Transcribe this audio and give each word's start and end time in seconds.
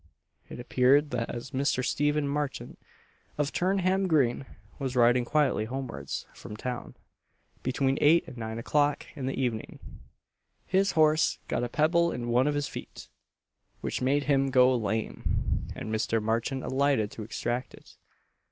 It 0.49 0.59
appeared 0.59 1.11
that 1.11 1.29
as 1.29 1.51
Mr. 1.51 1.85
Stephen 1.85 2.27
Marchant, 2.27 2.79
of 3.37 3.53
Turnham 3.53 4.07
green, 4.07 4.47
was 4.79 4.95
riding 4.95 5.25
quietly 5.25 5.65
homewards 5.65 6.25
from 6.33 6.57
town, 6.57 6.95
between 7.61 7.99
eight 8.01 8.27
and 8.27 8.35
nine 8.35 8.57
o'clock 8.57 9.05
in 9.15 9.27
the 9.27 9.39
evening, 9.39 9.77
his 10.65 10.93
horse 10.93 11.37
got 11.47 11.63
a 11.63 11.69
pebble 11.69 12.11
in 12.11 12.29
one 12.29 12.47
of 12.47 12.55
his 12.55 12.67
feet, 12.67 13.09
which 13.81 14.01
made 14.01 14.23
him 14.23 14.49
go 14.49 14.75
lame, 14.75 15.67
and 15.75 15.93
Mr. 15.93 16.19
Marchant 16.19 16.63
alighted 16.63 17.11
to 17.11 17.21
extract 17.21 17.75
it. 17.75 17.95